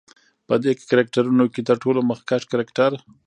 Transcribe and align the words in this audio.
په 0.47 0.55
دې 0.63 0.71
کرکترونو 0.89 1.45
کې 1.53 1.61
تر 1.67 1.75
ټولو 1.83 1.99
مخکښ 2.09 2.43
کرکتر 2.51 2.91